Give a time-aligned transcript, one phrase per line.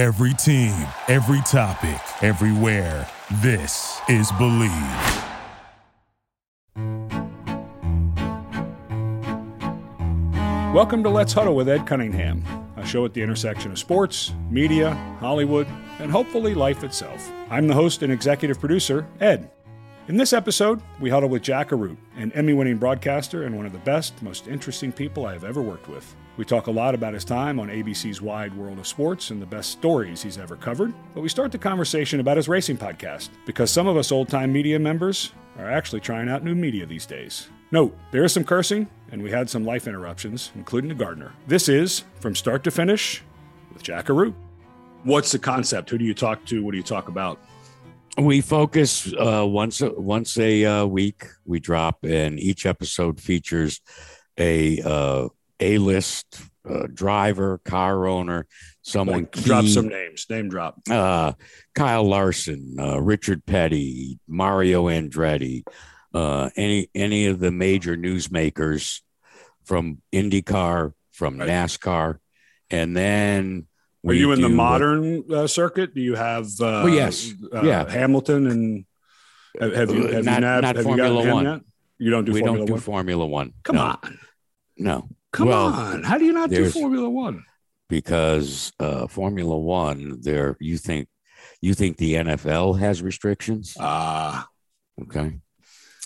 [0.00, 0.72] Every team,
[1.08, 3.06] every topic, everywhere.
[3.42, 4.70] This is Believe.
[10.74, 12.42] Welcome to Let's Huddle with Ed Cunningham,
[12.78, 15.66] a show at the intersection of sports, media, Hollywood,
[15.98, 17.30] and hopefully life itself.
[17.50, 19.50] I'm the host and executive producer, Ed.
[20.08, 23.72] In this episode, we huddle with Jack Arute, an Emmy winning broadcaster and one of
[23.72, 26.16] the best, most interesting people I have ever worked with.
[26.36, 29.46] We talk a lot about his time on ABC's Wide World of Sports and the
[29.46, 33.70] best stories he's ever covered, but we start the conversation about his racing podcast because
[33.70, 37.48] some of us old time media members are actually trying out new media these days.
[37.70, 41.32] Note, there is some cursing, and we had some life interruptions, including a gardener.
[41.46, 43.22] This is From Start to Finish
[43.72, 44.34] with Jack Arute.
[45.04, 45.90] What's the concept?
[45.90, 46.64] Who do you talk to?
[46.64, 47.38] What do you talk about?
[48.18, 51.26] We focus uh, once once a uh, week.
[51.44, 53.80] We drop, and each episode features
[54.38, 55.28] a uh,
[55.60, 58.46] a list uh, driver, car owner,
[58.82, 60.26] someone Like, drop some names.
[60.28, 60.80] Name drop.
[60.90, 61.32] uh,
[61.74, 65.62] Kyle Larson, uh, Richard Petty, Mario Andretti,
[66.12, 69.00] uh, any any of the major newsmakers
[69.64, 71.48] from IndyCar, from Right.
[71.48, 72.18] NASCAR,
[72.70, 73.66] and then
[74.06, 75.94] Are you in the modern uh, circuit?
[75.94, 77.32] Do you have uh, Well, yes.
[77.52, 77.88] uh, Yeah.
[77.90, 78.84] Hamilton and
[79.60, 81.44] have, have you have not- you nav- not have you Formula him One.
[81.44, 81.60] yet?
[81.98, 82.80] You don't do we Formula don't do One.
[82.80, 83.52] Formula One.
[83.62, 84.18] Come No, on,
[84.78, 86.02] no, come Well, on.
[86.02, 87.44] How do you not do Formula One?
[87.90, 91.08] because uh, Formula One, there you think
[91.60, 93.76] you think the NFL has restrictions?
[93.78, 94.46] Ah,
[95.02, 95.38] Okay,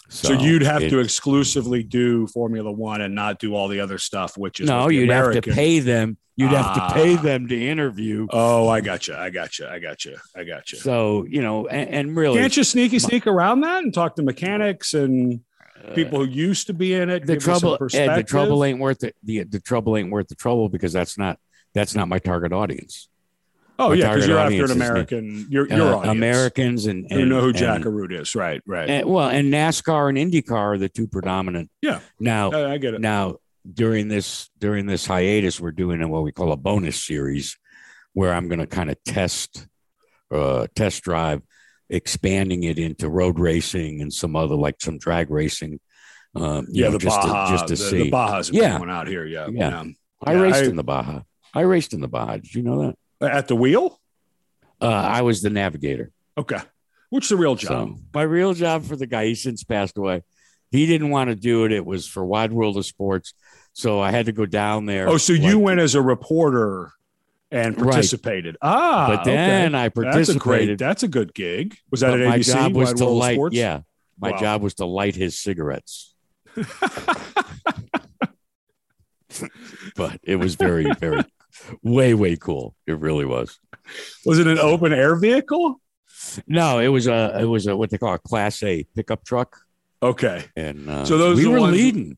[0.09, 3.99] so, you'd have it- to exclusively do Formula One and not do all the other
[3.99, 6.19] stuff, which is no, you'd have to pay them.
[6.37, 7.23] You'd have to pay Ah.
[7.23, 8.27] them to interview.
[8.31, 9.15] Oh, I got you.
[9.15, 9.67] I got you.
[9.67, 10.17] I got you.
[10.35, 10.79] I got you.
[10.79, 14.23] So you know, and, and really, Can't you sneaky sneak around that and talk to
[14.25, 15.41] mechanics and
[15.87, 17.25] uh, people who used to be in it?
[17.25, 19.15] the give us some trouble, Ed, the trouble ain't worth it.
[19.23, 21.39] The the trouble ain't worth the trouble because that's not
[21.73, 23.09] that's not my target audience.
[23.79, 26.07] Oh yeah, because you're after an American, You're, Uh, audience.
[26.17, 28.35] Americans and, and who know who and- Jack is.
[28.35, 28.89] Right, right.
[28.89, 31.71] and- well, and NASCAR and IndyCar are the two predominant.
[31.83, 32.01] Yeah.
[32.21, 33.01] Now, I, I get it.
[33.01, 33.37] now
[33.73, 37.57] during this during this hiatus, we're doing what we call a bonus series,
[38.13, 39.67] where I'm going to kind of test
[40.31, 41.43] uh, test drive,
[41.91, 45.81] expanding it into road racing and some other like some drag racing.
[46.37, 48.03] Um, yeah, know, the just Baja, to, just to the, see.
[48.05, 48.79] the Baja's Yeah.
[48.89, 49.25] out here.
[49.27, 49.83] Yeah, Yeah.
[49.85, 49.93] yeah.
[50.25, 51.21] I raced I- in the Baja.
[51.53, 52.37] I raced in the Baja.
[52.39, 52.97] Did you know that?
[53.25, 54.01] At the wheel.
[54.81, 56.11] Uh, I was the navigator.
[56.37, 56.59] Okay,
[57.11, 57.89] which the real job?
[57.91, 60.23] So my real job for the guy, he since passed away.
[60.71, 61.73] He didn't want to do it.
[61.73, 63.33] It was for Wide World of Sports.
[63.73, 65.09] So I had to go down there.
[65.09, 66.91] oh, so you went as a reporter
[67.53, 67.93] and Right.
[67.93, 68.57] participated.
[68.61, 69.85] Ah, but then okay.
[69.85, 70.59] I that's a great.
[70.59, 70.79] participated.
[70.81, 71.77] That's a good gig.
[71.93, 72.53] Was that but at my ABC?
[72.53, 73.35] job was Wide to World of light.
[73.35, 73.55] Sports?
[73.57, 73.81] Yeah,
[74.19, 74.37] my Wow.
[74.39, 76.15] job was to light his cigarettes.
[79.97, 81.23] but it was very, very,
[81.83, 82.75] way, way cool.
[82.87, 83.59] It really was.
[84.25, 85.81] Was it an open air vehicle?
[86.47, 89.57] No, it was a, it was a what they call a Class A pickup truck,
[90.03, 92.17] Okay, and uh, So those we were ones- leading.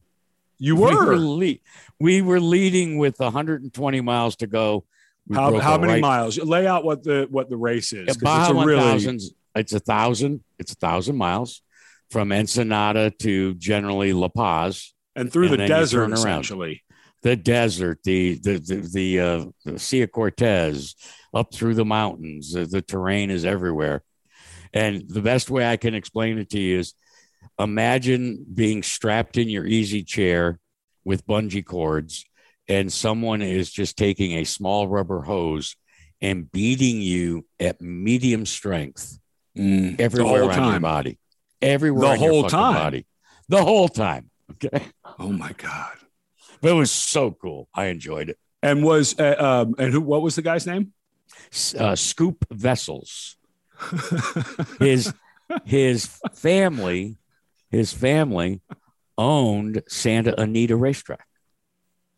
[0.59, 1.17] you We were, were.
[1.19, 1.55] le-
[2.01, 4.85] we were leading with 120 miles to go.
[5.29, 6.39] We how how many right- miles?
[6.39, 8.07] Lay out what the what the race is.
[8.07, 9.21] 'cause Baja it's a really 1000.
[9.57, 10.45] It's a thousand.
[10.59, 11.63] It's a thousand miles
[12.11, 14.93] from Ensenada to generally La Paz.
[15.17, 16.83] and through and the desert essentially.
[17.27, 20.95] The desert, the the the the, uh, the Sea of Cortez,
[21.35, 22.53] up through the mountains.
[22.53, 24.05] The, the terrain is everywhere,
[24.73, 26.95] and the best way I can explain it to you is:
[27.59, 30.61] imagine being strapped in your easy chair
[31.05, 32.25] with bungee cords,
[32.69, 35.75] and someone is just taking a small rubber hose
[36.21, 39.19] and beating you at medium strength
[39.57, 41.19] everywhere whole on your body,
[41.61, 42.75] everywhere The whole time.
[42.75, 43.07] body,
[43.49, 44.31] the whole time.
[44.53, 44.87] Okay,
[45.19, 45.97] Oh my god!
[46.61, 47.69] But it was so cool.
[47.75, 48.39] I enjoyed it.
[48.63, 50.01] And was uh, um and who?
[50.01, 50.93] What was the guy's name?
[51.79, 53.37] uh, Scoop Vessels.
[54.81, 55.13] His
[55.65, 57.17] his family,
[57.71, 58.61] his family
[59.19, 61.27] owned Santa Anita Racetrack.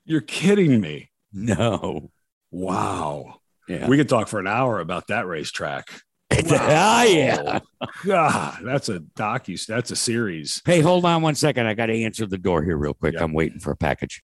[0.04, 1.10] You're kidding me!
[1.32, 2.10] No,
[2.50, 3.40] Wow.
[3.68, 5.84] yeah, We could talk for an hour about that racetrack.
[6.50, 7.58] ah, yeah.
[8.06, 9.66] God, that's a docu.
[9.66, 10.62] That's a series.
[10.64, 11.66] Hey, hold on one second.
[11.66, 13.14] I got to answer the door here real quick.
[13.14, 13.24] Yeah.
[13.24, 14.22] I'm waiting for a package.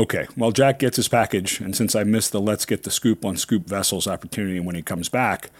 [0.00, 0.26] Okay.
[0.34, 3.36] Well, Jack gets his package, and since I missed the Let's Get the Scoop on
[3.36, 5.50] Scoop Vessels opportunity when he comes back,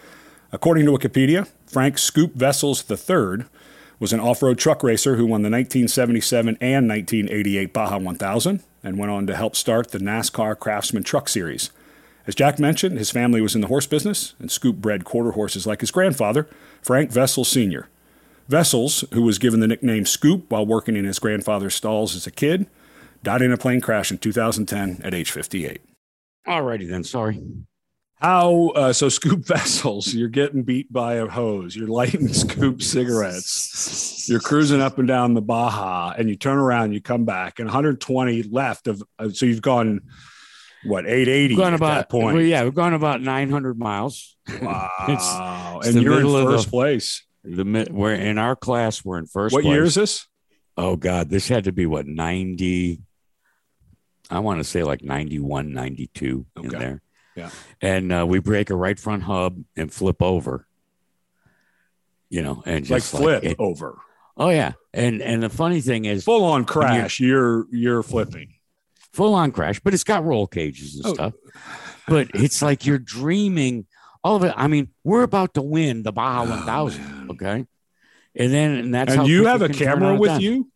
[0.51, 3.45] according to Wikipedia, Frank Scoop Vessels III
[3.99, 9.11] was an off-road truck racer who won the 1977 and 1988 Baja 1000 and went
[9.11, 11.69] on to help start the NASCAR Craftsman Truck Series.
[12.25, 15.67] As Jack mentioned, his family was in the horse business, and Scoop bred quarter horses
[15.67, 16.49] like his grandfather,
[16.81, 17.89] Frank Vessels Sr.
[18.49, 22.31] Vessels, who was given the nickname Scoop while working in his grandfather's stalls as a
[22.31, 22.65] kid,
[23.23, 25.81] died in a plane crash in 2010 at age 58.
[26.47, 27.03] Alrighty then.
[27.03, 27.41] Sorry.
[28.15, 29.09] How uh, so?
[29.09, 30.13] Scoop vessels.
[30.13, 31.75] You're getting beat by a hose.
[31.75, 34.29] You're lighting scoop cigarettes.
[34.29, 36.93] You're cruising up and down the Baja, and you turn around.
[36.93, 39.01] You come back, and 120 left of.
[39.17, 40.01] Uh, so you've gone
[40.83, 42.35] what 880 Gone at about that point.
[42.35, 44.35] well, yeah, we've gone about 900 miles.
[44.61, 47.23] Wow, it's and you're in first the- place.
[47.43, 49.03] The we're in our class.
[49.03, 49.53] We're in first.
[49.53, 49.73] What place.
[49.73, 50.27] year is this?
[50.77, 53.01] Oh God, this had to be what 90.
[54.31, 57.01] I want to say like 91, 92 in there.
[57.35, 57.49] Yeah.
[57.81, 60.67] And uh, we break a right front hub and flip over.
[62.29, 63.97] You know, and just Like flip it- over,
[64.37, 67.19] oh yeah, and and the funny thing is, full on crash.
[67.19, 68.53] You're you're flipping.
[69.11, 71.13] full on crash, but it's got roll cages and Oh.
[71.13, 71.33] stuff.
[72.07, 73.85] But it's like you're dreaming
[74.23, 74.53] all of it.
[74.55, 77.27] I mean, we're about to win the Baja Oh, 1000, man.
[77.31, 77.65] okay?
[78.35, 80.71] And then and that's how And you have a camera with you.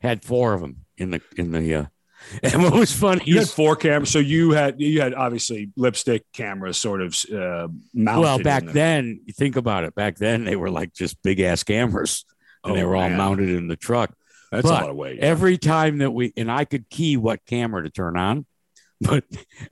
[0.00, 1.74] Had four of them in the in the.
[1.74, 1.84] uh
[2.42, 6.24] And what was funny You had four cameras, so you had you had obviously lipstick
[6.32, 8.20] cameras, sort of uh, mounted.
[8.20, 9.20] well back the- then.
[9.26, 9.94] You think about it.
[9.94, 12.24] Back then they were like just big ass cameras,
[12.64, 13.18] and Oh, they were all man.
[13.18, 14.14] mounted in the truck.
[14.50, 15.18] That's a lot of weight.
[15.20, 18.46] Every time that we and I could key what camera to turn on,
[19.00, 19.24] but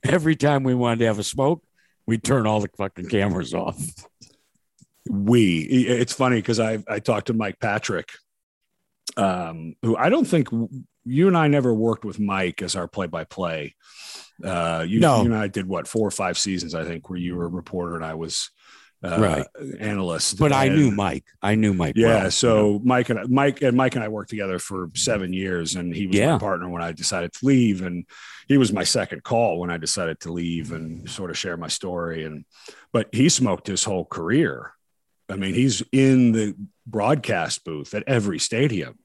[0.03, 1.63] every time we wanted to have a smoke,
[2.05, 3.77] we'd turn all the fucking cameras off.
[5.09, 8.09] we it's funny because i i talked to mike patrick
[9.17, 10.47] um who i don't think
[11.05, 13.75] you and i never worked with mike as our play-by-play
[14.43, 15.19] uh you, No.
[15.19, 17.49] you and i did what four or five seasons i think where you were a
[17.49, 18.49] reporter and i was
[19.05, 19.45] uh, Right.
[19.81, 21.25] analyst But I knew Mike.
[21.41, 21.95] I knew Mike.
[21.97, 25.75] yeah well, so mike and mike and mike and i worked together for seven years
[25.75, 26.31] and he was Yeah.
[26.33, 28.05] my partner when i decided to leave and
[28.47, 31.67] he was my second call when i decided to leave and sort of share my
[31.67, 32.45] story and
[32.93, 34.71] but he smoked his whole career
[35.29, 36.55] i mean he's in the
[36.87, 38.97] broadcast booth at every stadium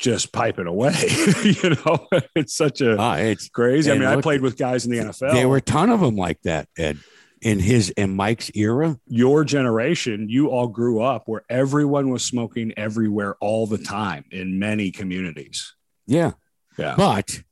[0.00, 0.94] just piping away
[1.44, 4.86] you know it's such a Ah, it's crazy i and mean i played with guys
[4.86, 6.98] in the nfl there were a ton of them like that, Ed.
[7.42, 12.72] In his in Mike's era, your generation, you all grew up where everyone was smoking
[12.76, 15.74] everywhere all the time in many communities.
[16.06, 16.32] yeah.
[16.78, 16.94] Yeah.
[16.98, 17.42] But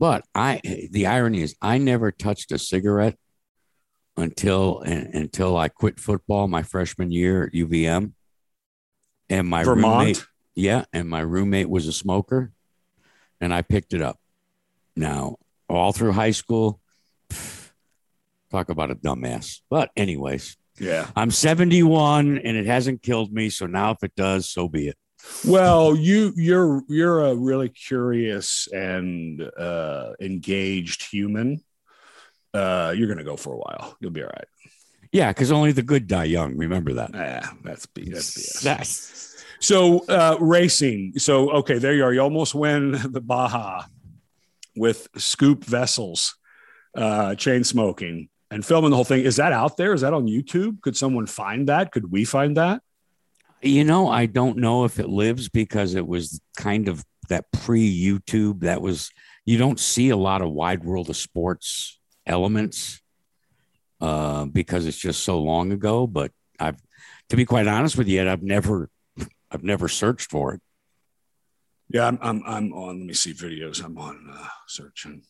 [0.00, 0.60] but I
[0.90, 3.16] the irony is I never touched a cigarette
[4.16, 8.12] until until I quit football my freshman year at UVM.
[9.28, 9.98] And my Vermont.
[9.98, 10.26] roommate,
[10.56, 12.50] yeah, and my roommate was a smoker,
[13.40, 14.18] and I picked it up.
[14.96, 15.36] Now,
[15.68, 16.80] all through high school,
[17.30, 17.70] pff,
[18.50, 19.60] talk about a dumbass.
[19.70, 21.08] But anyways, Yeah.
[21.14, 23.50] I'm 71 and it hasn't killed me.
[23.50, 24.96] So now if it does, so be it.
[25.46, 31.60] Well, you you're you're a really curious and uh engaged human.
[32.54, 33.96] Uh you're gonna go for a while.
[34.00, 34.48] You'll be all right.
[35.12, 36.56] Yeah, because only the good die young.
[36.56, 37.10] Remember that.
[37.12, 38.62] Yeah, that's B that's BS.
[38.62, 41.14] That's So uh racing.
[41.18, 42.12] So okay, there you are.
[42.12, 43.84] You almost win the Baja
[44.76, 46.36] with scoop vessels,
[46.94, 49.24] uh, chain smoking and filming the whole thing.
[49.24, 49.94] Is that out there?
[49.94, 50.80] Is that on YouTube?
[50.82, 51.92] Could someone find that?
[51.92, 52.82] Could we find that?
[53.62, 58.04] you know, I don't know if it lives because it was kind of that pre
[58.04, 58.60] YouTube.
[58.60, 59.10] That was
[59.44, 63.00] you don't see a lot of wide world of sports elements
[64.00, 66.06] uh, because it's just so long ago.
[66.06, 66.80] But I've,
[67.30, 68.88] to be quite honest with you, I've never,
[69.50, 70.60] I've never searched for it.
[71.88, 72.98] Yeah, I'm I'm, I'm on.
[72.98, 73.84] Let me see videos.
[73.84, 75.22] I'm on uh, searching.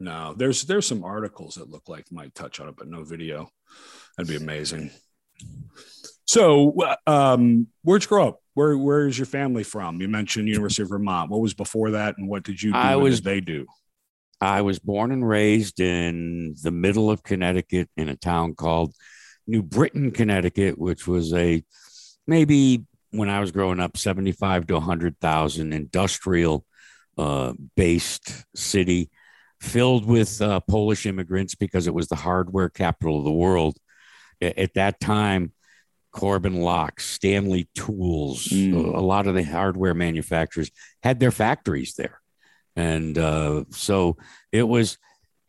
[0.00, 3.50] No, there's there's some articles that look like might touch on it, but no video.
[4.16, 4.90] That'd be amazing.
[6.24, 6.74] So,
[7.06, 8.40] um, where'd you grow up?
[8.54, 10.00] Where where is your family from?
[10.00, 11.30] You mentioned University of Vermont.
[11.30, 12.78] What was before that, and what did you do?
[12.78, 13.66] I was- did they do?
[14.38, 18.94] I was born and raised in the middle of Connecticut in a town called
[19.46, 21.64] New Britain, Connecticut, which was a
[22.26, 26.64] maybe when I was growing up, 75 to 100,000 industrial
[27.18, 29.10] uh, based city
[29.60, 33.78] filled with uh, Polish immigrants because it was the hardware capital of the world.
[34.40, 35.52] At that time,
[36.12, 38.94] Corbin Locks, Stanley Tools, Mm.
[38.94, 40.70] a lot of the hardware manufacturers
[41.02, 42.20] had their factories there
[42.74, 44.16] and uh, so
[44.52, 44.98] it was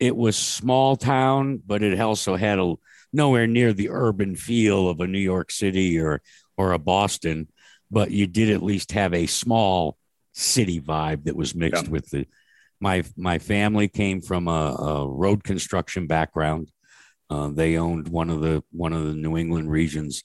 [0.00, 2.74] it was small town but it also had a
[3.12, 6.22] nowhere near the urban feel of a new york city or
[6.58, 7.48] or a boston
[7.90, 9.96] but you did at least have a small
[10.34, 11.90] city vibe that was mixed Yeah.
[11.90, 12.26] with the
[12.80, 16.70] my my family came from a, a road construction background
[17.30, 20.22] uh, they owned one of the one of the new england regions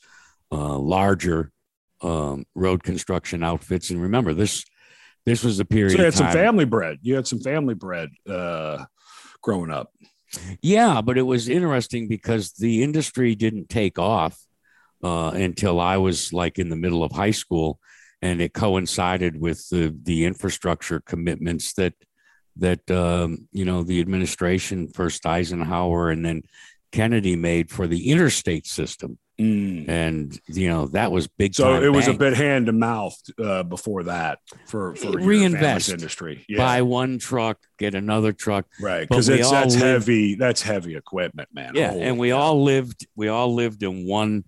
[0.52, 1.52] uh, larger
[2.02, 4.66] um, road construction outfits and remember this
[5.26, 6.98] this was a period So you had some family bread.
[7.02, 8.84] You had some family bread uh,
[9.42, 9.90] growing up.
[10.62, 14.38] Yeah, but it was interesting because the industry didn't take off
[15.04, 17.80] uh, until I was like in the middle of high school,
[18.22, 21.94] and it coincided with the the infrastructure commitments that
[22.58, 26.44] that um, you know the administration, first Eisenhower and then
[26.94, 29.18] Kennedy made for the interstate system.
[29.40, 29.90] Mm.
[29.90, 31.56] And, you know, that was big.
[31.56, 35.90] So it was a bit hand to mouth uh, before that for, for Reinvest.
[35.90, 36.46] industry.
[36.48, 36.60] Yeah.
[36.60, 38.68] Buy one truck, get another truck.
[38.80, 39.10] right.
[39.10, 40.36] Because we it's all that's live- heavy.
[40.36, 41.72] That's heavy equipment, man.
[41.74, 41.90] Yeah.
[41.90, 42.38] Holy and we cow.
[42.38, 44.44] all lived, we all lived in one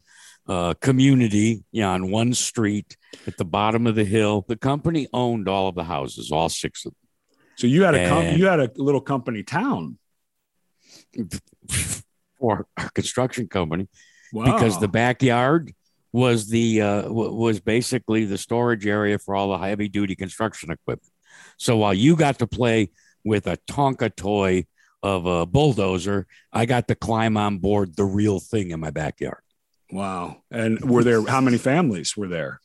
[0.48, 2.98] uh, community, you know, on one street
[3.28, 4.46] at the bottom of the hill.
[4.48, 6.98] The company owned all of the houses, all six of them.
[7.58, 9.98] So you had a com- you had a little company town.
[12.38, 13.88] for our construction company.
[14.34, 14.54] Wow.
[14.54, 15.72] because the backyard
[16.12, 20.72] was the uh, w- was basically the storage area for all the heavy duty construction
[20.72, 21.12] equipment.
[21.58, 22.92] So while you got to play
[23.24, 24.66] with a Tonka toy
[25.02, 29.42] of a bulldozer, I got to climb on board the real thing in my backyard.
[29.92, 30.44] Wow.
[30.52, 32.60] And were there how many families were there?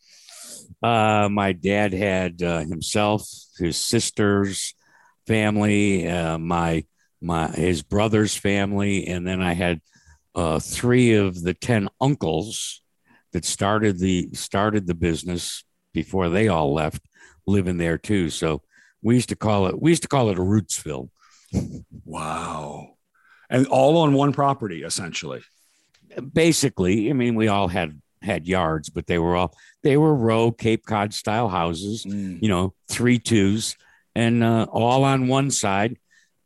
[0.83, 4.75] Uh, my dad had uh, himself, his sisters,
[5.27, 6.85] family, uh, my
[7.21, 9.81] my his brother's family, and then I had
[10.35, 12.83] uh, three of the ten uncles
[13.33, 17.03] that started the started the business before they all left,
[17.47, 18.31] living there too.
[18.31, 18.62] So
[19.03, 21.11] we used to call it we used to call it a Rootsville.
[22.05, 22.97] Wow.
[23.49, 25.43] And all on one property, essentially.
[26.33, 30.50] Basically, I mean, we all had had yards, but they were all they were row
[30.52, 32.05] Cape Cod style houses.
[32.05, 33.76] you know, three twos,
[34.14, 35.97] and uh, all on one side.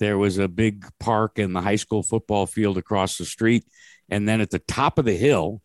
[0.01, 3.65] There was a big park and the high school football field across the street.
[4.11, 5.63] And then at the top of the hill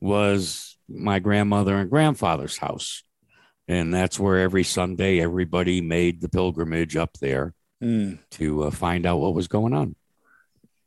[0.00, 3.04] was my grandmother and grandfather's house.
[3.68, 8.18] And that's where every Sunday everybody made the pilgrimage up there Mm.
[8.32, 9.94] to uh, find out what was going on.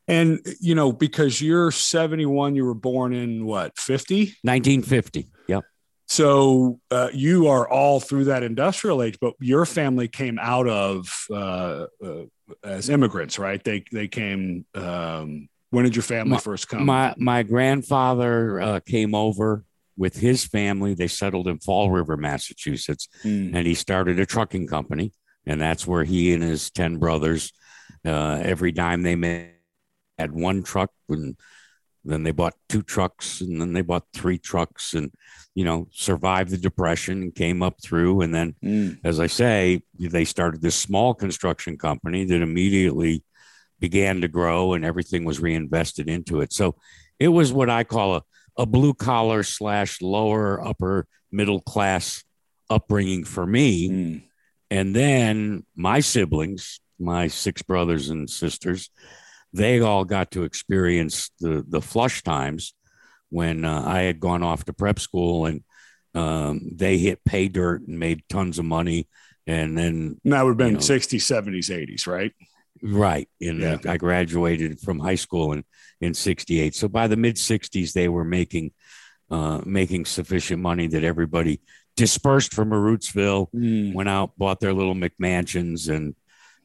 [0.07, 4.35] And you know, because you're 71, you were born in what 50?
[4.41, 5.27] 1950.
[5.47, 5.63] Yep.
[6.07, 11.25] So uh, you are all through that industrial age, but your family came out of
[11.29, 12.23] uh, uh,
[12.63, 13.61] as immigrants, right?
[13.61, 14.65] They they came.
[14.73, 16.85] Um, when did your family first come?
[16.85, 19.65] My my grandfather uh, came over
[19.97, 20.93] with his family.
[20.93, 23.09] They settled in Fall River, Massachusetts.
[23.25, 23.53] Mm.
[23.53, 25.11] and he started a trucking company
[25.47, 27.53] and that's where he and his 10 brothers
[28.05, 29.53] uh, every dime they made
[30.17, 31.35] had one truck and
[32.05, 35.11] then they bought two trucks and then they bought three trucks and
[35.55, 38.99] you know survived the depression and came up through and then Mm.
[39.03, 43.23] as i say they started this small construction company that immediately
[43.79, 46.75] began to grow and everything was reinvested into it so
[47.19, 48.21] it was what i call a,
[48.57, 52.23] a blue collar slash lower upper middle class
[52.69, 54.23] upbringing for me Mm.
[54.71, 58.89] and then my siblings, my six brothers and sisters,
[59.53, 62.73] they all got to experience the the flush times
[63.29, 65.63] when uh, I had gone off to prep school and
[66.15, 69.07] um, they hit pay dirt and made tons of money.
[69.45, 70.79] And then, And that would have been You know.
[70.79, 72.33] 60s, 70s, 80s, right?
[72.81, 73.77] right, and Yeah.
[73.87, 75.63] I graduated from high school in
[75.99, 76.75] in '68.
[76.75, 78.71] So by the mid '60s, they were making
[79.31, 81.59] uh, making sufficient money that everybody
[81.95, 83.47] dispersed from Rootsville
[83.93, 86.15] went out, bought their little McMansions, and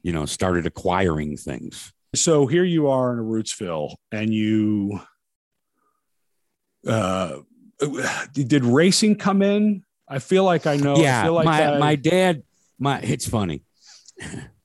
[0.02, 1.92] you know started acquiring things.
[2.14, 5.00] So here you are in a Rootsville, and you
[6.86, 7.38] uh,
[8.34, 9.82] did racing come in?
[10.08, 10.96] I feel like I know.
[10.96, 12.42] I yeah, feel like my I- my dad,
[12.78, 13.62] my it's funny.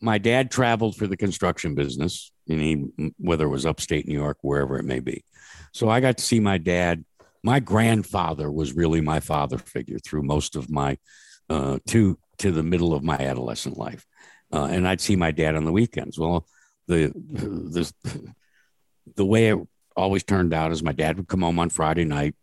[0.02, 4.38] My dad traveled for the construction business, and he whether it was upstate New York,
[4.42, 5.24] wherever it may be.
[5.74, 7.06] So I got to see my dad.
[7.44, 10.98] My grandfather was really my father figure through most of my
[11.50, 14.06] uh, to to the middle of my adolescent life,
[14.52, 16.20] uh, and I'd see my dad on the weekends.
[16.20, 16.46] Well,
[16.88, 17.92] the the
[19.16, 19.58] the way it
[19.96, 22.36] always turned out is my dad would come home on Friday night.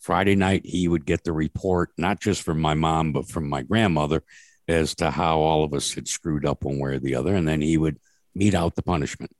[0.00, 3.62] Friday night, he would get the report, not just from my mom, but from my
[3.62, 4.22] grandmother,
[4.68, 7.34] as to how all of us had screwed up one way or the other.
[7.34, 7.98] And then he would
[8.34, 9.30] mete out the punishment.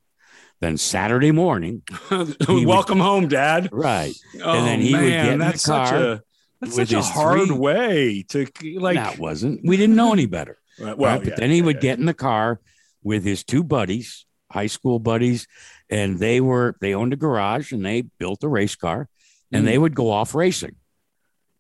[0.61, 3.69] Then Saturday morning, would- welcome home, Dad.
[3.73, 6.23] right, Oh, then he would get in the car a
[6.61, 8.47] that's with such a his hard three- way to
[8.79, 8.97] like.
[8.97, 10.59] that wasn't, we didn't know any better.
[10.79, 11.23] well, right?
[11.25, 11.83] But then he yeah, would yeah.
[11.83, 12.61] get in the car
[13.03, 15.47] with his two buddies, high school buddies,
[15.91, 19.09] and they were they owned a garage and they built a race car,
[19.53, 19.67] and Mm.
[19.67, 20.77] they would go off racing.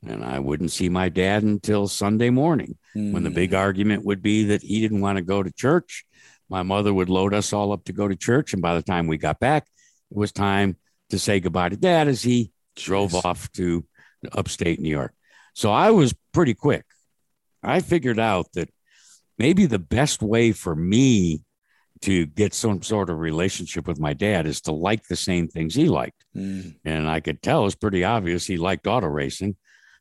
[0.07, 3.35] And I wouldn't see my dad until Sunday morning when the Mm.
[3.43, 6.05] big argument would be that he didn't want to go to church.
[6.49, 9.07] My mother would load us all up to go to church, and by the time
[9.07, 9.67] we got back,
[10.11, 10.77] it was time
[11.11, 13.85] to say goodbye to dad as he drove off to
[14.33, 15.15] upstate New York.
[15.55, 16.85] So I was pretty quick.
[17.63, 18.69] I figured out that
[19.39, 21.44] maybe the best way for me
[22.05, 25.75] to get some sort of relationship with my dad is to like the same things
[25.75, 26.23] he liked.
[26.37, 26.77] Mm.
[26.85, 29.57] And I could tell it's pretty obvious he liked auto racing.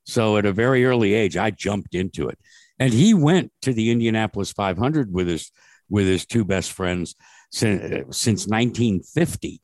[0.05, 2.37] So at a very early age, I jumped into it.
[2.77, 5.49] And he went to the Indianapolis 500 with his
[5.89, 7.15] with his two best friends
[7.51, 9.61] since, since 1950.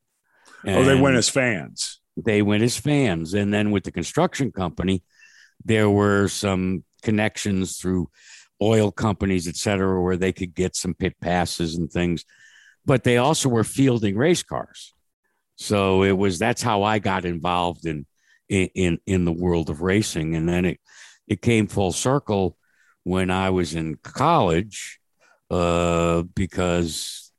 [0.67, 1.99] oh, they went as fans.
[2.15, 3.33] they went as fans.
[3.33, 5.03] And then with the construction company,
[5.65, 8.09] there were some connections through
[8.61, 12.25] oil companies, et cetera, where they could get some pit passes and things.
[12.85, 14.93] But they also were fielding race cars.
[15.55, 18.05] So it was that's how I got involved in
[18.49, 20.35] in in the world of racing.
[20.35, 20.79] And then it
[21.27, 22.57] it came full circle
[23.03, 24.99] when I was in college,
[25.49, 27.31] uh, because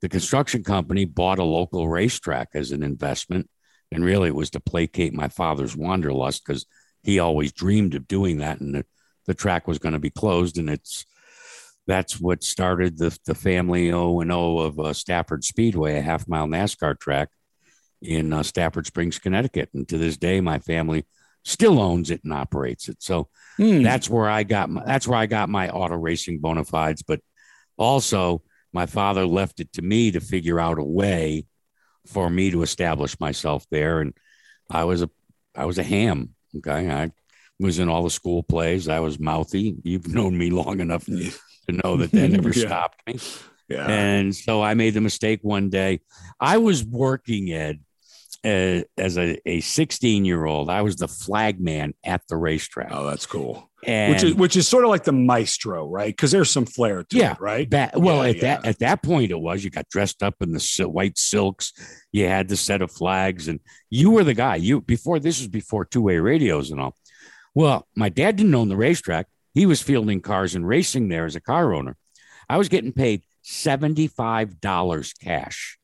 [0.00, 3.48] the construction company bought a local racetrack as an investment
[3.92, 6.66] and really it was to placate my father's wanderlust because
[7.02, 8.84] he always dreamed of doing that and the,
[9.26, 11.04] the track was going to be closed and it's
[11.86, 16.28] that's what started the, the family o and o of uh, stafford speedway a half
[16.28, 17.28] mile nascar track
[18.02, 21.04] in uh, stafford springs connecticut and to this day my family
[21.44, 23.82] still owns it and operates it so Hmm.
[23.82, 27.02] that's where I got my, that's where I got my auto racing bona fides.
[27.02, 27.20] But
[27.78, 28.42] also,
[28.72, 31.46] my father left it to me to figure out a way
[32.06, 34.14] for me to establish myself there, and
[34.70, 35.10] I was a
[35.54, 36.34] I was a ham.
[36.58, 37.10] Okay, I
[37.58, 38.88] was in all the school plays.
[38.88, 39.76] I was mouthy.
[39.82, 41.30] You've known me long enough to
[41.68, 42.66] know that that never Yeah.
[42.66, 43.18] stopped me.
[43.68, 43.86] yeah.
[43.88, 46.00] And so I made the mistake one day.
[46.40, 47.80] I was working Ed
[48.44, 50.68] uh, as a, a 16 year old.
[50.70, 52.88] I was the flag man at the racetrack.
[52.92, 53.68] oh, that's cool.
[53.84, 56.14] and which is which is sort of like the maestro, right?
[56.14, 57.32] Because there's some flair to Yeah.
[57.32, 57.68] it, right?
[57.68, 60.52] Ba- well, Yeah, at that at that point, it was you got dressed up in
[60.52, 61.72] the white silks.
[62.12, 63.58] You had the set of flags, and
[63.90, 64.56] you were the guy.
[64.56, 66.94] You before this was before two way radios and all.
[67.56, 69.28] Well, my dad didn't own the racetrack.
[69.54, 71.96] He was fielding cars and racing there as a car owner.
[72.50, 75.78] I was getting paid seventy five dollars cash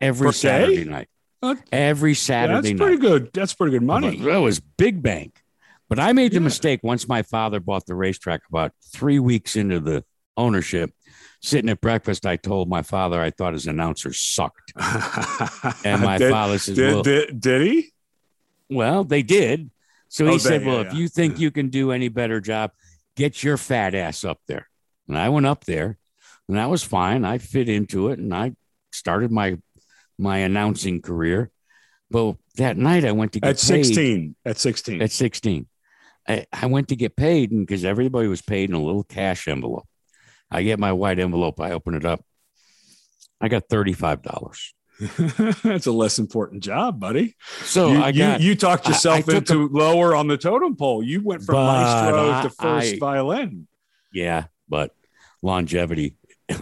[0.00, 0.32] every day?
[0.32, 1.08] Saturday night.
[1.42, 2.78] Uh, Every Saturday that's night.
[2.78, 3.30] pretty good.
[3.34, 4.16] That's pretty good money.
[4.20, 5.42] That was big bank.
[5.90, 6.44] But I made the Yeah.
[6.44, 10.04] mistake once my father bought the racetrack about three weeks into the
[10.38, 10.92] ownership.
[11.42, 14.72] Sitting at breakfast, I told my father I thought his announcer sucked.
[15.84, 17.92] And my did, father says, did, well, did, did he?
[18.70, 19.70] well, they did.
[20.12, 20.98] So oh, he Oh, said, Well, yeah, if yeah.
[21.00, 22.72] you think you can do any better job,
[23.16, 24.68] get your fat ass up there.
[25.08, 25.96] And I went up there
[26.48, 27.24] and that was fine.
[27.24, 28.52] I fit into it and I
[28.92, 29.56] started my
[30.18, 31.50] my announcing career.
[32.10, 33.84] But that night I went to get At paid.
[33.86, 34.36] 16.
[34.44, 35.00] At 16.
[35.00, 35.66] at 16.
[36.28, 39.48] I, I went to get paid and because everybody was paid in a little cash
[39.48, 39.88] envelope.
[40.50, 42.22] I get my white envelope, I open it up.
[43.40, 44.72] I got $35.
[45.62, 47.36] That's a less important job, buddy.
[47.62, 50.36] So you, I got you, you talked I- I yourself took into lower on the
[50.36, 51.02] totem pole.
[51.02, 53.66] You went from maestro I- to first I- violin.
[54.12, 54.94] yeah, but
[55.42, 56.16] longevity,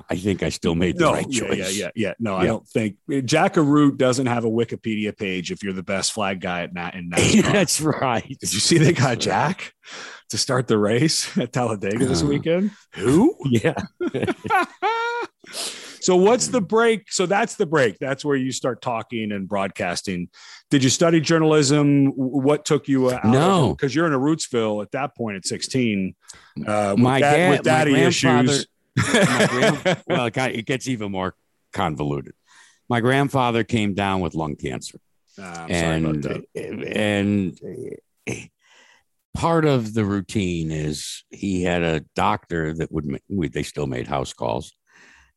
[0.09, 1.59] I think I still made the No, right yeah, choice.
[1.59, 2.13] yeah, yeah, yeah.
[2.19, 6.13] No, I don't think Jack Arute doesn't have a Wikipedia page if you're the best
[6.13, 7.13] flag guy at Nat and.
[7.45, 8.27] That's right.
[8.27, 9.75] Did you see they got Jack
[10.31, 12.71] to start the race at Talladega this Uh, weekend?
[12.95, 13.37] Who?
[13.47, 13.75] Yeah.
[16.01, 17.11] So what's the break?
[17.13, 17.99] So that's the break.
[17.99, 20.29] That's where you start talking and broadcasting.
[20.71, 22.07] Did you study journalism?
[22.17, 23.25] What took you out?
[23.25, 23.75] No.
[23.75, 26.15] because you're in a Rootsville at that point at 16.
[26.67, 28.67] Uh, with My dad- dad- with daddy issues.
[28.97, 31.35] Grand- well, it, gets even more
[31.73, 32.35] convoluted.
[32.89, 34.99] My grandfather came down with lung cancer.
[35.39, 36.45] About and that.
[36.55, 37.59] and
[38.29, 38.35] uh,
[39.35, 44.07] part of the routine is he had a doctor that would we, they still made
[44.07, 44.73] house calls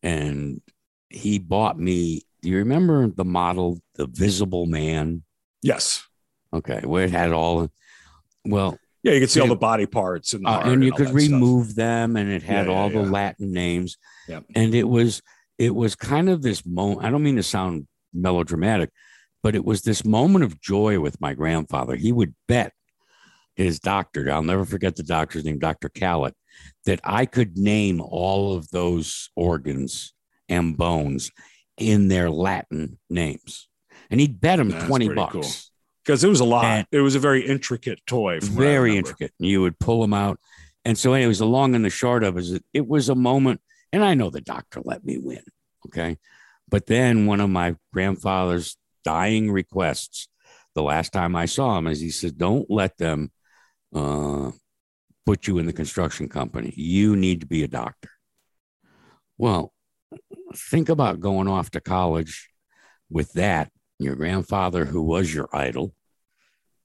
[0.03, 0.61] and
[1.09, 5.23] he bought me do you remember the model the visible man
[5.61, 6.05] Yes.
[6.53, 7.69] okay where it had all
[8.45, 11.07] well Yeah, you could see all the body parts and, uh, and you all could
[11.07, 11.31] that stuff.
[11.31, 13.09] remove them and it had Yeah, yeah, all the yeah.
[13.19, 14.43] latin names Yep.
[14.55, 15.21] and it was
[15.57, 18.89] it was kind of this moment i don't mean to sound melodramatic
[19.41, 22.73] but it was this moment of joy with my grandfather he would bet
[23.55, 26.35] his doctor i'll never forget the doctor's name dr callett
[26.85, 30.13] that i could name all of those organs
[30.49, 31.31] and bones
[31.77, 33.67] in their latin names
[34.09, 35.43] and he'd bet him That's 20 pretty bucks cool.
[36.03, 36.65] because it was a lot.
[36.65, 38.39] And- it was a very intricate toy.
[38.41, 39.31] From what I very intricate.
[39.39, 40.39] You would pull them out.
[40.85, 43.61] And so, anyways, the long and the short of it is it was a moment,
[43.91, 45.41] and I know the doctor let me win.
[45.87, 46.17] Okay.
[46.69, 50.27] But then one of my grandfather's dying requests,
[50.75, 53.31] the last time I saw him, is he said, Don't let them
[53.93, 54.51] uh,
[55.25, 56.73] put you in the construction company.
[56.75, 58.09] You need to be a doctor.
[59.37, 59.73] Well,
[60.55, 62.49] think about going off to college
[63.09, 63.71] with that.
[63.99, 65.93] Your grandfather, who was your idol,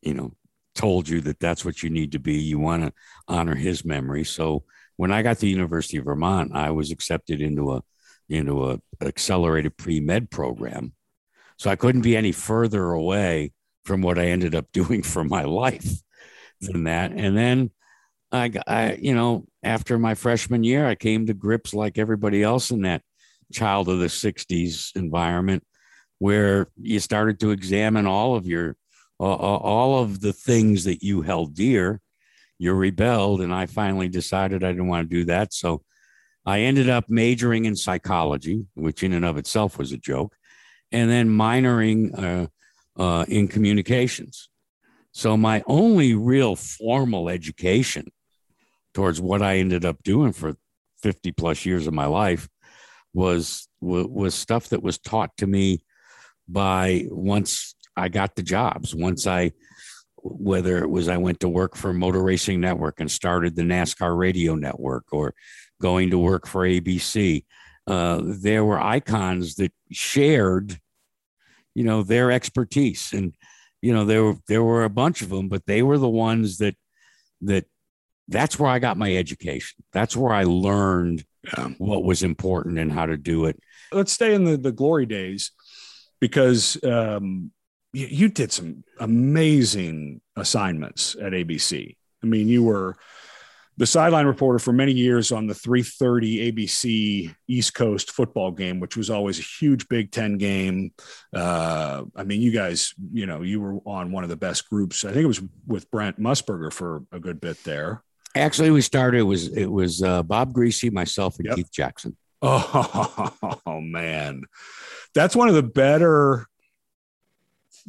[0.02, 0.32] you know,
[0.74, 2.34] told you that that's what you need to be.
[2.34, 2.92] You want to
[3.26, 4.24] honor his memory.
[4.24, 4.64] So
[4.96, 7.82] when I got to the University of Vermont, I was accepted into a
[8.28, 10.92] into a accelerated pre med program.
[11.56, 13.52] So I couldn't be any further away
[13.84, 16.02] from what I ended up doing for my life
[16.60, 17.12] than that.
[17.12, 17.70] And then
[18.30, 22.70] I, I, you know, after my freshman year, I came to grips like everybody else
[22.70, 23.02] in that
[23.52, 25.64] child of the '60s environment
[26.18, 28.76] where you started to examine all of your
[29.20, 32.00] uh, all of the things that you held dear.
[32.58, 35.54] You rebelled, and I finally decided I didn't want to do that.
[35.54, 35.82] So
[36.44, 40.34] I ended up majoring in psychology, which in and of itself was a joke,
[40.90, 42.46] and then minoring uh,
[43.00, 44.47] uh, in communications.
[45.18, 48.06] So my only real formal education
[48.94, 50.54] towards what I ended up doing for
[51.02, 52.48] 50 plus years of my life
[53.12, 55.80] was was stuff that was taught to me
[56.46, 59.50] by once I got the jobs, once I
[60.18, 64.16] whether it was I went to work for Motor Racing Network and started the NASCAR
[64.16, 65.34] radio network or
[65.82, 67.44] going to work for ABC.
[67.88, 70.78] Uh, there were icons that shared,
[71.74, 73.12] you know, their expertise.
[73.12, 73.34] And,
[73.80, 76.58] you know, there were, there were a bunch of them, but they were the ones
[76.58, 76.76] that,
[77.42, 77.66] that
[78.28, 79.82] that's where I got my education.
[79.92, 81.68] That's where I learned yeah.
[81.78, 83.58] what was important and how to do it.
[83.92, 85.52] Let's stay in the, the glory days
[86.20, 87.52] because um,
[87.92, 91.96] you, you did some amazing assignments at ABC.
[92.22, 92.96] I mean, you were
[93.78, 98.96] the sideline reporter for many years on the 3:30 ABC East Coast football game, which
[98.96, 100.92] was always a huge Big Ten game.
[101.32, 105.04] Uh, I mean, you guys, you know, you were on one of the best groups.
[105.04, 108.02] I think it was with Brent Musburger for a good bit there.
[108.34, 109.18] Actually, we started.
[109.18, 111.56] It was it was uh, Bob Griese, myself, and yep.
[111.56, 112.16] Keith Jackson.
[112.42, 114.42] Oh, oh man,
[115.14, 116.46] that's one of the better.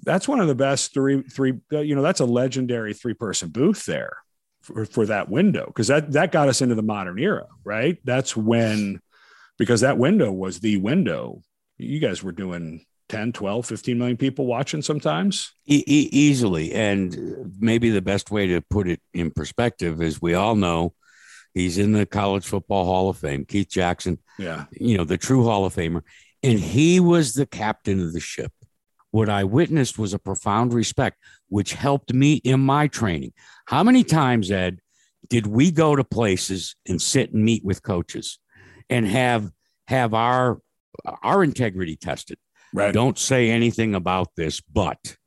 [0.03, 1.53] That's one of the best three three.
[1.71, 4.17] You know, that's a legendary three person booth there
[4.61, 7.97] for, for that window because that that got us into the modern era, right?
[8.03, 9.01] That's when
[9.57, 11.43] because that window was the window.
[11.77, 15.53] You guys were doing 10, 12, 15 million people watching sometimes?
[15.65, 16.73] E- e- easily.
[16.73, 20.93] And maybe the best way to put it in perspective is we all know
[21.53, 24.19] he's in the College Football Hall of Fame, Keith Jackson.
[24.37, 24.65] Yeah.
[24.71, 26.01] You know, the true Hall of Famer.
[26.43, 28.53] And he was the captain of the ship.
[29.11, 31.17] What I witnessed was a profound respect,
[31.47, 33.33] which helped me in my training.
[33.65, 34.79] How many times, Ed,
[35.29, 38.39] did we go to places and sit and meet with coaches
[38.89, 39.51] and have
[39.87, 40.59] have our
[41.23, 42.37] our integrity tested?
[42.73, 42.93] Right.
[42.93, 45.17] Don't say anything about this, but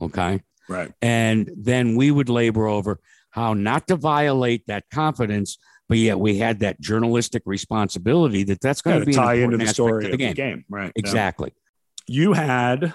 [0.00, 0.42] okay.
[0.68, 0.92] Right.
[1.00, 5.58] And then we would labor over how not to violate that confidence,
[5.88, 9.66] but yet we had that journalistic responsibility that that's going to be tie into the
[9.66, 10.30] story of the game.
[10.30, 10.64] Of the game.
[10.68, 10.92] Right.
[10.94, 11.52] Exactly.
[11.54, 11.60] Yeah.
[12.06, 12.94] You had,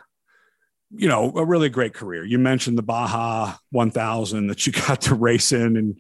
[0.92, 2.24] you know, a really great career.
[2.24, 6.00] You mentioned the Baja 1000 that you got to race in and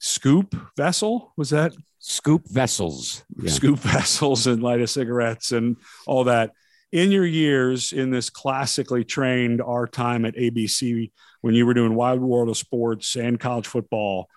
[0.00, 1.32] scoop vessel.
[1.36, 3.50] Was that scoop vessels, yeah.
[3.50, 6.52] scoop vessels, and light of cigarettes and all that.
[6.90, 11.12] In your years in this classically trained our time at ABC
[11.42, 14.30] when you were doing Wide World of Sports and college football,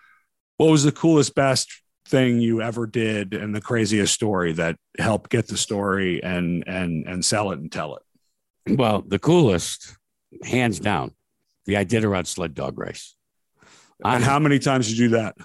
[0.57, 1.71] what was the coolest, best
[2.07, 7.07] thing you ever did and the craziest story that helped get the story and and
[7.07, 8.03] and sell it and tell it?
[8.67, 9.97] Well, the coolest,
[10.43, 11.13] hands down,
[11.65, 13.15] the Iditarod sled dog race.
[14.03, 15.35] And how many times did you do that?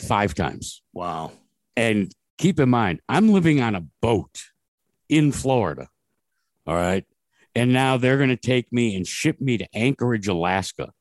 [0.00, 0.82] Five times.
[0.92, 1.32] Wow.
[1.76, 4.42] And keep in mind, I'm living on a boat
[5.08, 5.88] in Florida.
[6.66, 7.04] All right.
[7.54, 10.92] And now they're going to take me and ship me to Anchorage, Alaska.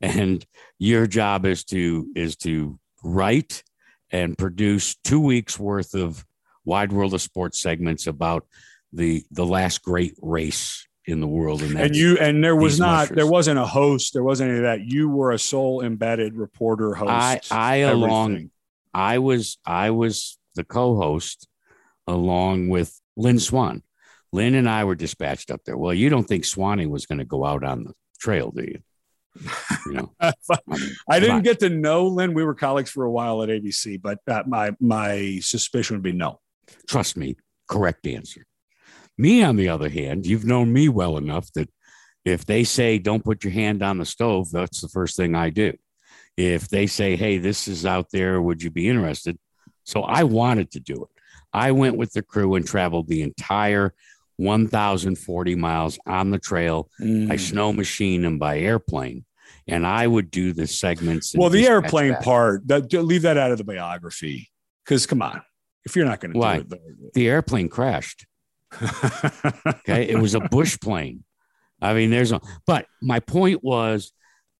[0.00, 0.44] And
[0.78, 3.62] your job is to is to write
[4.10, 6.24] and produce two weeks worth of
[6.64, 8.46] wide world of sports segments about
[8.92, 11.62] the the last great race in the world.
[11.62, 13.16] And, and you and there was not mushers.
[13.16, 14.80] there wasn't a host, there wasn't any of that.
[14.80, 17.10] You were a sole embedded reporter host.
[17.10, 18.02] I I everything.
[18.02, 18.50] along
[18.94, 21.48] I was I was the co-host
[22.06, 23.82] along with Lynn Swann.
[24.32, 25.76] Lynn and I were dispatched up there.
[25.76, 28.82] Well, you don't think Swanee was going to go out on the trail, do you?
[29.86, 30.12] You know,
[31.08, 32.34] I didn't get to know Lynn.
[32.34, 36.12] We were colleagues for a while at ABC, but uh, my my suspicion would be
[36.12, 36.40] no.
[36.86, 37.36] Trust me,
[37.66, 38.46] correct answer.
[39.22, 41.70] Me, on the other hand, you've known me well enough that
[42.24, 45.50] if they say don't put your hand on the stove, that's the first thing I
[45.50, 45.72] do
[46.36, 49.38] if they say, hey, this is out there, would you be interested?
[49.84, 51.22] So I wanted to do it.
[51.52, 53.94] I went with the crew and traveled the entire
[54.36, 57.28] 1,040 miles on the trail mm.
[57.28, 59.24] by snow machine and by airplane.
[59.68, 61.34] And I would do the segments.
[61.36, 64.50] Well, the airplane part, that, leave that out of the biography.
[64.84, 65.42] Because come on,
[65.84, 68.26] if you're not going to do it, the, the airplane crashed.
[69.66, 70.08] okay.
[70.08, 71.24] It was a bush plane.
[71.80, 74.12] I mean, there's a, but my point was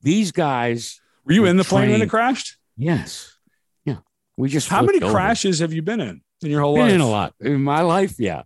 [0.02, 2.56] these guys were you in the plane when it crashed?
[2.76, 3.36] Yes.
[3.84, 3.98] Yeah.
[4.36, 5.12] We just how many over.
[5.12, 6.94] crashes have you been in in your whole been life?
[6.94, 8.16] In a lot in my life.
[8.18, 8.42] Yeah.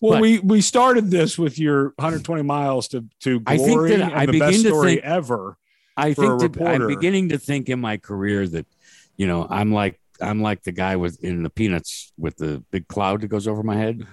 [0.00, 4.00] Well, but, we we started this with your 120 miles to to glory I think
[4.00, 5.56] that I the best story think, ever.
[5.96, 8.66] I think that I'm beginning to think in my career that
[9.16, 12.88] you know I'm like I'm like the guy with in the Peanuts with the big
[12.88, 14.06] cloud that goes over my head.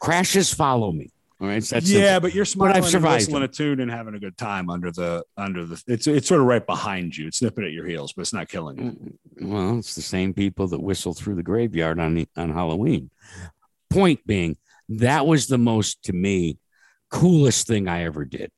[0.00, 1.10] Crashes follow me.
[1.40, 3.42] All right, that's yeah, but you're smiling, I've and whistling them.
[3.42, 5.82] a tune, and having a good time under the under the.
[5.88, 7.26] It's it's sort of right behind you.
[7.26, 9.44] It's nipping at your heels, but it's not killing you.
[9.44, 13.10] Mm, well, it's the same people that whistle through the graveyard on on Halloween.
[13.90, 14.56] Point being,
[14.88, 16.58] that was the most to me
[17.10, 18.50] coolest thing I ever did.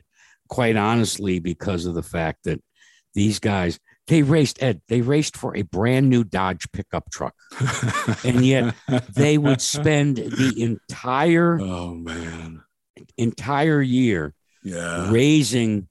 [0.49, 2.63] Quite honestly, because of the fact that
[3.15, 7.35] these guys they raced Ed, they raced for a brand new Dodge pickup truck,
[8.25, 8.75] and yet
[9.13, 12.63] they would spend the entire oh man,
[13.17, 15.11] entire year yeah.
[15.11, 15.89] raising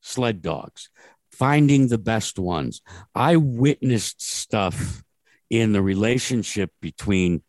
[0.00, 0.90] sled dogs,
[1.30, 2.82] finding the best ones.
[3.14, 5.02] I witnessed stuff
[5.48, 7.42] in the relationship between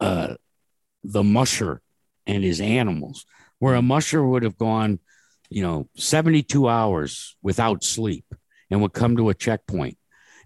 [0.00, 0.34] uh,
[1.04, 1.82] the musher
[2.26, 3.26] and his animals,
[3.58, 4.98] where a musher would have gone,
[5.50, 8.24] you know, 72 hours without sleep
[8.72, 9.98] and would come to a checkpoint.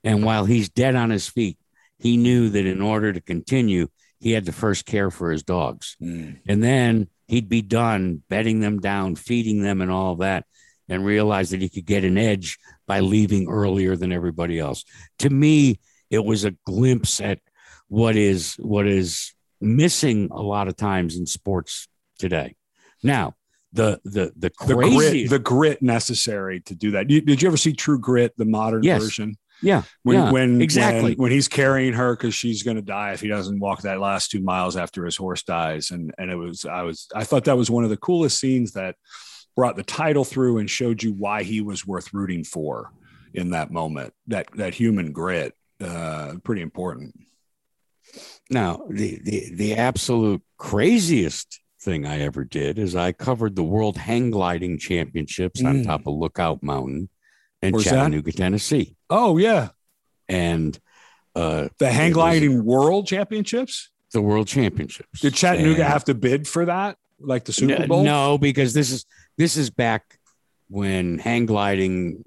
[0.02, 1.58] And while he's dead on his feet,
[1.98, 3.86] he knew that in order to continue,
[4.18, 5.96] he had to first care for his dogs.
[6.02, 6.40] Mm.
[6.46, 10.44] And then he'd be done bedding them down, feeding them, and all that,
[10.88, 14.84] and realize that he could get an edge by leaving earlier than everybody else.
[15.20, 15.78] To me,
[16.10, 17.38] it was a glimpse at
[17.86, 21.86] what is what is missing a lot of times in sports
[22.18, 22.56] today.
[23.04, 23.34] Now,
[23.76, 27.10] the the the The grit, the grit necessary to do that.
[27.10, 29.02] You, did you ever see True Grit, the modern Yes.
[29.02, 29.36] version?
[29.62, 31.10] yeah, When yeah, when exactly.
[31.12, 34.00] when, when he's carrying her because she's going to die if he doesn't walk that
[34.00, 37.44] last two miles after his horse dies, and and it was I was I thought
[37.44, 38.96] that was one of the coolest scenes that
[39.56, 42.92] brought the title through and showed you why he was worth rooting for
[43.32, 44.12] in that moment.
[44.26, 47.14] That that human grit, uh, pretty important.
[48.50, 53.96] Now, the, the the absolute craziest thing I ever did is I covered the World
[53.96, 55.84] Hang Gliding Championships on Mm.
[55.86, 57.08] top of Lookout Mountain
[57.62, 57.90] in Where's that?
[57.90, 59.68] Chattanooga, Tennessee, Oh yeah,
[60.28, 60.78] and
[61.34, 63.90] uh, the hang It was- gliding world championships.
[64.12, 65.20] the World Championships.
[65.20, 68.02] Did Chattanooga And- have to bid for that, like the Super Bowl?
[68.04, 69.04] No, because this is
[69.36, 70.18] this is back
[70.68, 72.22] when hang gliding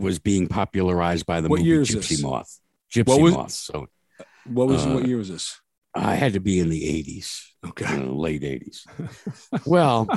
[0.00, 2.22] was being popularized by the What movie Gypsy this?
[2.22, 2.60] Moth.
[2.92, 3.52] Gypsy was- Moth.
[3.52, 3.86] So
[4.46, 5.60] What was Uh, what year was this?
[5.94, 7.84] I had to be in the 80s, Okay.
[7.86, 8.86] uh, late 80s.
[9.66, 10.08] well,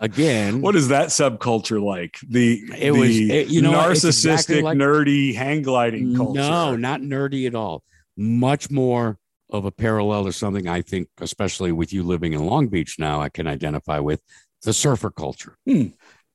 [0.00, 2.18] again, What is that subculture like?
[2.28, 6.40] The It the was- it- you know narcissistic, exactly like- nerdy hang gliding culture.
[6.40, 7.82] No, not nerdy at all.
[8.16, 9.18] Much more
[9.50, 13.20] of a parallel to something I think, especially with you living in Long Beach now,
[13.20, 14.20] I can identify with
[14.62, 15.56] the surfer culture.
[15.66, 15.88] Hmm.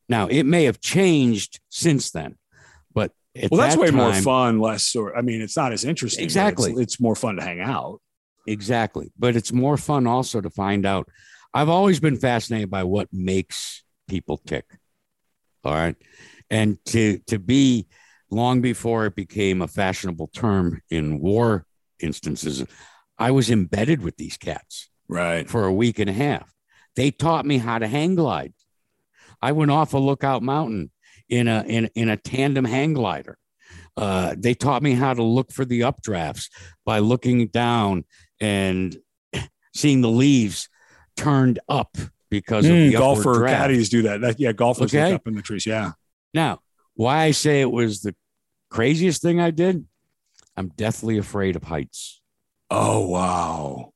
[0.08, 2.36] Now, it may have changed since then,
[2.94, 3.12] but
[3.50, 5.14] Well, that's that way more fun, less sort.
[5.18, 6.24] I mean, it's not as interesting.
[6.24, 6.72] Exactly.
[6.72, 8.00] It's, it's more fun to hang out.
[8.48, 9.12] Exactly.
[9.18, 11.08] But it's more fun also to find out.
[11.54, 14.66] I've always been fascinated by what makes people tick.
[15.64, 15.96] All right.
[16.50, 17.88] And to to be
[18.30, 21.66] long before it became a fashionable term in war
[22.00, 22.64] instances,
[23.18, 25.48] I was embedded with these cats Right.
[25.50, 26.52] for a week and a half.
[26.96, 28.54] They taught me how to hang glide.
[29.42, 30.92] I went off a lookout mountain
[31.30, 33.38] in a in, in a tandem hang glider.
[33.98, 36.50] Uh, they taught me how to look for the updrafts
[36.86, 38.06] by looking down
[38.42, 38.98] and
[39.74, 40.68] seeing the leaves
[41.16, 41.98] turned up
[42.30, 43.56] because of Mm, the golfer draft.
[43.58, 44.22] caddies do that.
[44.22, 45.12] that yeah, golfers Okay.
[45.12, 45.66] look up in the trees.
[45.66, 45.92] Yeah.
[46.34, 46.60] Now,
[46.96, 48.16] why I say it was the
[48.70, 49.86] craziest thing I did,
[50.58, 52.22] I'm deathly afraid of heights.
[52.70, 53.94] Oh wow.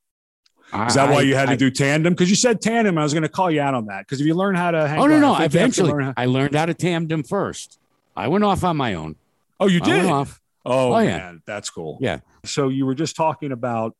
[0.73, 2.13] I- Is that why you had to do tandem?
[2.13, 2.97] Because you said tandem.
[2.97, 4.05] I was going to call you out on that.
[4.05, 5.33] Because if you learn how to hang, Oh no, no!
[5.33, 7.79] I think you have to Eventually, learn how- I learned how to tandem first.
[8.17, 9.15] I went off on my own.
[9.59, 10.05] oh, you I did.
[10.07, 10.41] off.
[10.65, 11.33] Oh, Oh, yeah.
[11.45, 11.97] that's cool.
[12.01, 12.19] Yeah.
[12.45, 13.95] So you were just talking about,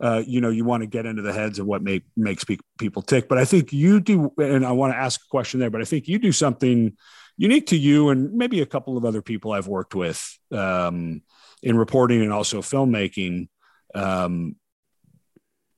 [0.00, 2.58] uh, you know, you want to get into the heads of what make, makes pe-
[2.78, 5.70] people tick, but I think you do, and I want to ask a question there,
[5.70, 6.96] but I think you do something
[7.36, 11.22] unique to you and maybe a couple of other people I've worked with um,
[11.62, 13.48] in reporting and also filmmaking.
[13.94, 14.56] Um,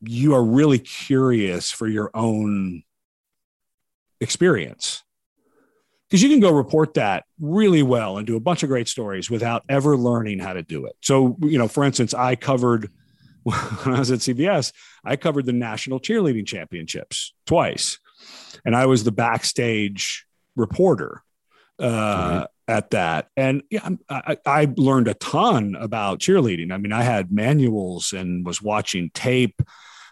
[0.03, 2.83] you are really curious for your own
[4.21, 5.03] experience
[6.11, 9.31] because you can go report that really well and do a bunch of great stories
[9.31, 10.97] without ever learning how to do it.
[11.01, 12.91] So, you know, for instance, I covered
[13.45, 14.73] when I was at CBS,
[15.05, 17.99] I covered the national cheerleading championships twice,
[18.65, 21.23] and I was the backstage reporter
[21.79, 23.29] uh, at that.
[23.37, 26.73] And yeah, I, I learned a ton about cheerleading.
[26.73, 29.63] I mean, I had manuals and was watching tape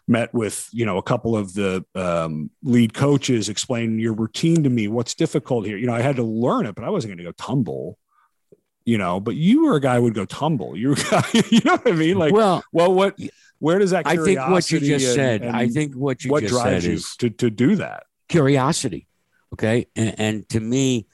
[0.08, 4.70] met with you know a couple of the um, lead coaches explaining your routine to
[4.70, 7.18] me what's difficult here you know i had to learn it but i wasn't going
[7.18, 7.98] to go tumble
[8.84, 11.72] you know but you were a guy who would go tumble you guy, you know
[11.72, 13.18] what i mean like well, well, what
[13.60, 15.42] where does that I think what you just and- said.
[15.42, 18.04] and I think what you what just drives said you is to, to do that
[18.28, 19.06] curiosity.
[19.52, 21.06] Okay, and, and to me,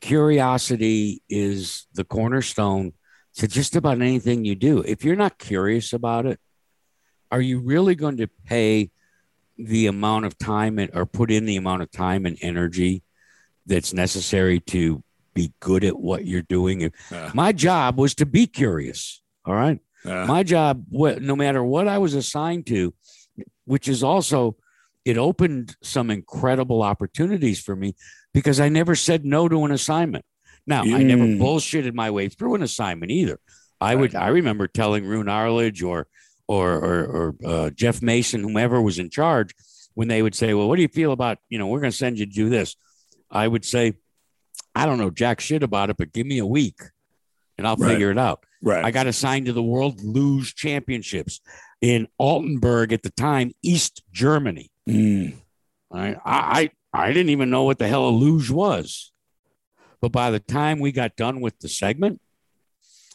[0.00, 2.92] curiosity is the cornerstone
[3.36, 4.80] to just about anything you do.
[4.80, 6.40] If you're not curious about it,
[7.30, 8.90] are you really going to pay
[9.58, 13.02] the amount of time and, or put in the amount of time and energy
[13.64, 15.02] that's necessary to
[15.34, 16.92] be good at what you're doing.
[17.10, 17.30] Yeah.
[17.34, 19.22] My job was to be curious.
[19.44, 19.78] All right.
[20.04, 20.24] Yeah.
[20.26, 22.94] My job, no matter what I was assigned to,
[23.64, 24.56] which is also,
[25.04, 27.94] it opened some incredible opportunities for me
[28.32, 30.24] because I never said no to an assignment.
[30.66, 31.38] Now, I never Mm.
[31.38, 33.38] bullshitted my way through an assignment either.
[33.80, 36.06] I would, I remember telling Roone Arledge or,
[36.48, 39.54] or, or, or uh, Jeff Mason, whomever was in charge,
[39.94, 41.96] when they would say, Well, what do you feel about, you know, we're going to
[41.96, 42.76] send you to do this?
[43.30, 43.94] I would say,
[44.74, 46.78] I don't know jack shit about it, but give me a week
[47.58, 47.92] and I'll Right.
[47.92, 48.44] figure it out.
[48.62, 48.84] right.
[48.84, 51.40] I got assigned to the World Luge Championships
[51.80, 54.70] in Altenberg at the time, East Germany.
[54.88, 55.34] Mm.
[55.92, 59.12] I, I, I didn't even know what the hell a luge was.
[60.00, 62.20] But by the time we got done with the segment,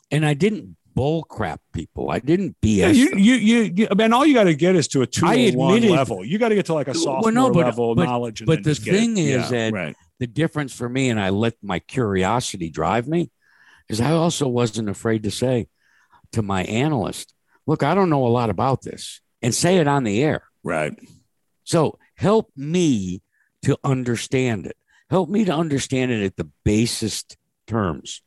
[0.10, 2.78] and I didn't bull crap people, I didn't BS.
[2.78, 5.08] Yeah, you, you, you, you, I mean, all you got to get is to a
[5.08, 6.24] two I one level.
[6.26, 8.42] You got to get to like a Well, sophomore no, but- level but- knowledge.
[8.42, 9.22] And but the thing it.
[9.22, 9.96] is Yeah, that- right.
[10.20, 13.32] the difference for me, and I let my curiosity drive me,
[13.90, 15.68] is I also wasn't afraid to say
[16.34, 17.34] to my analyst,
[17.68, 20.44] look, I don't know a lot about this, and say it on the air.
[20.64, 20.94] Right.
[21.64, 23.22] So help me
[23.64, 24.76] to understand it.
[25.10, 28.22] Help me to understand it at the basest terms.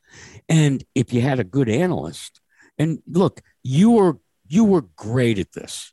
[0.48, 2.40] And if you had a good analyst,
[2.78, 5.90] and look, you were you were great at this.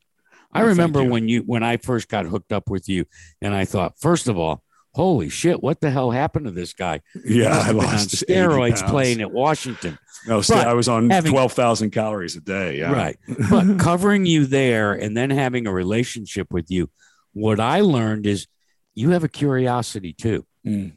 [0.54, 1.10] I thank remember you.
[1.10, 3.06] when you when I first got hooked up with you,
[3.41, 4.63] and I thought, first of all,
[4.94, 7.00] holy shit, what the hell happened to this guy?
[7.24, 9.98] Yeah, I have been on lost steroids playing at Washington.
[10.28, 12.78] No, But I was on having- twelve thousand calories a day.
[12.80, 12.91] Yeah.
[12.91, 13.17] Right.
[13.50, 16.89] But covering you there and then having a relationship with you,
[17.34, 18.48] what I learned is
[18.94, 20.46] you have a curiosity too.
[20.67, 20.94] Mm.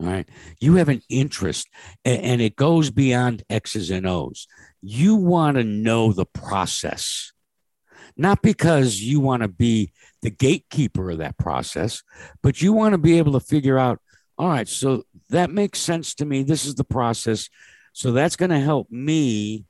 [0.00, 0.28] All right.
[0.60, 1.68] You have an interest
[2.04, 4.46] a- and, it goes beyond X's and O's.
[4.82, 7.32] You want to know the process,
[8.16, 9.92] not because you want to be
[10.22, 12.02] the gatekeeper of that process,
[12.42, 14.00] but you want to be able to figure out,
[14.38, 16.42] all right, so that makes sense to me.
[16.42, 17.48] This is the process.
[17.92, 19.66] So that's going to help me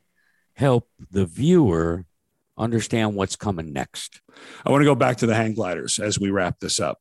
[0.54, 2.04] help the viewer
[2.56, 4.20] understand what's coming next.
[4.64, 6.98] I want to go back to the hang gliders as we wrap this up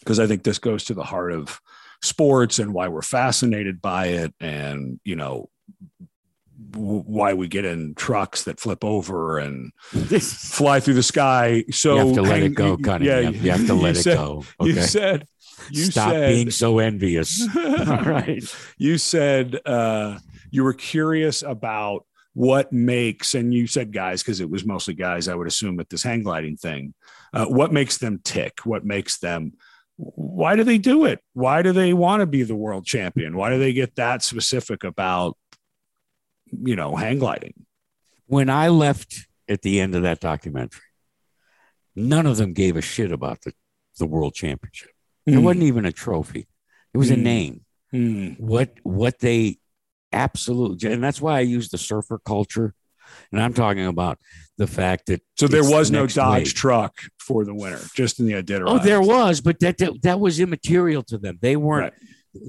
[0.00, 1.60] because I think this goes to the heart of
[2.02, 5.48] sports and why we're fascinated by it, and you know
[6.70, 9.72] w- why we get in trucks that flip over and
[10.20, 11.64] fly through the sky.
[11.70, 13.34] So you have to let hang- it go, Cunningham.
[13.34, 14.44] Yeah, you have to let it said, go.
[14.60, 14.82] You Okay.
[14.82, 15.26] said
[15.70, 17.46] you Stop said being so envious.
[17.56, 18.42] All right.
[18.78, 20.18] you said uh,
[20.50, 25.28] you were curious about what makes, and you said guys because it was mostly guys.
[25.28, 26.94] I would assume at this hang gliding thing,
[27.34, 28.60] uh, what makes them tick?
[28.64, 29.52] What makes them?
[29.96, 31.20] Why do they do it?
[31.34, 33.36] Why do they want to be the world champion?
[33.36, 35.36] Why do they get that specific about,
[36.52, 37.54] you know, hang gliding?
[38.26, 40.82] When I left at the end of that documentary,
[41.96, 43.52] none of them gave a shit about the,
[43.98, 44.90] the world championship.
[45.26, 46.48] It wasn't even a trophy.
[46.94, 47.22] It was a Mm.
[47.22, 47.60] name.
[47.92, 48.40] Mm.
[48.40, 49.58] What what they
[50.12, 52.74] absolutely and that's why I use the surfer culture.
[53.32, 54.18] And I'm talking about
[54.56, 56.54] the fact that So there It's the was no Dodge wave.
[56.54, 58.64] truck for the winner, just in the Iditarod.
[58.68, 61.38] Oh, there was, but that that, that was immaterial to them.
[61.42, 61.92] They weren't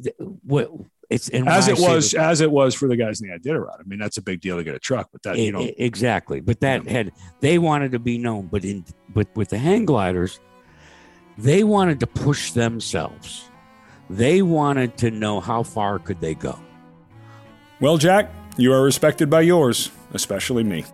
[0.03, 0.69] th- what
[1.11, 3.79] it's and as it was that- as it was for the guys in the Iditarod.
[3.79, 6.39] I mean, that's a big deal to get a truck, but that you know, exactly.
[6.39, 10.39] But that had they wanted to be known, but in but with the hang gliders,
[11.37, 13.49] they wanted to push themselves.
[14.09, 16.57] They wanted to know how far could they go.
[17.79, 20.85] Well, Jack, you are respected by yours, especially me.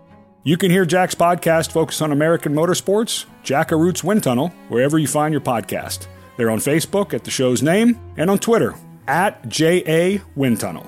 [0.44, 5.08] You can hear Jack's podcast focus on American motorsports, Jack Arute's Wind Tunnel, wherever you
[5.08, 6.08] find your podcast.
[6.38, 8.74] They're on Facebook at the show's name and on Twitter
[9.08, 10.86] at JA Wind Tunnel.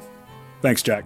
[0.61, 1.05] Thanks, Jack.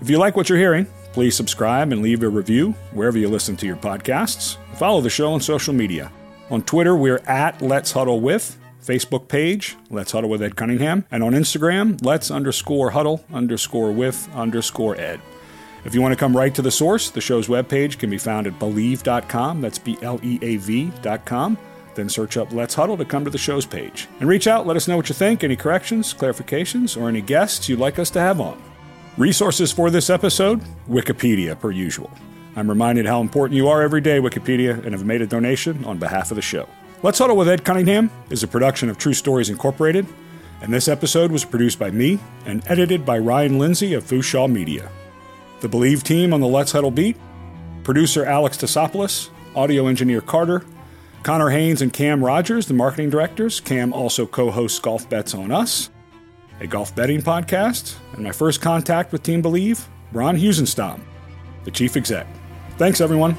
[0.00, 3.56] If you like what you're hearing, please subscribe and leave a review wherever you listen
[3.56, 4.56] to your podcasts.
[4.74, 6.12] Follow the show on social media.
[6.50, 8.58] On Twitter, we're at Let's Huddle With.
[8.84, 11.06] Facebook page, Let's Huddle with Ed Cunningham.
[11.10, 15.20] And on Instagram, Let's underscore huddle underscore with underscore Ed.
[15.84, 18.46] If you want to come right to the source, the show's webpage can be found
[18.46, 19.60] at bleav.com.
[19.60, 21.58] That's B L E A V.com.
[21.94, 24.08] Then search up Let's Huddle to come to the show's page.
[24.20, 27.68] And reach out, let us know what you think, any corrections, clarifications, or any guests
[27.68, 28.60] you'd like us to have on.
[29.16, 32.10] Resources for this episode Wikipedia, per usual.
[32.56, 35.98] I'm reminded how important you are every day, Wikipedia, and have made a donation on
[35.98, 36.68] behalf of the show.
[37.02, 40.06] Let's Huddle with Ed Cunningham is a production of True Stories Incorporated,
[40.62, 44.88] and this episode was produced by me and edited by Ryan Lindsay of Fushaw Media.
[45.60, 47.16] The Bleav team on the Let's Huddle beat
[47.84, 50.64] producer Alex Tasopoulos, audio engineer Carter,
[51.24, 53.58] Connor Haynes and Cam Rogers, the marketing directors.
[53.58, 55.88] Cam also co hosts Golf Bets on Us,
[56.60, 61.00] a golf betting podcast, and my first contact with Team Bleav, Ron Husenstam,
[61.64, 62.26] the chief exec.
[62.76, 63.34] Thanks, everyone,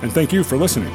[0.00, 0.94] and thank you for listening.